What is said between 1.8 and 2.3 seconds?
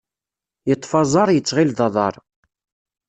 aṭar